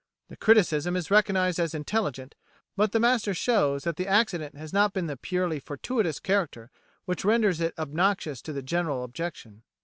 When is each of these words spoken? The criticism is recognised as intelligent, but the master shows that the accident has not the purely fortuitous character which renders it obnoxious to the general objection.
The 0.29 0.35
criticism 0.35 0.95
is 0.95 1.11
recognised 1.11 1.59
as 1.59 1.75
intelligent, 1.75 2.33
but 2.75 2.91
the 2.91 2.99
master 2.99 3.35
shows 3.35 3.83
that 3.83 3.97
the 3.97 4.07
accident 4.07 4.55
has 4.57 4.73
not 4.73 4.95
the 4.95 5.15
purely 5.21 5.59
fortuitous 5.59 6.19
character 6.19 6.71
which 7.05 7.23
renders 7.23 7.61
it 7.61 7.75
obnoxious 7.77 8.41
to 8.41 8.51
the 8.51 8.63
general 8.63 9.03
objection. 9.03 9.61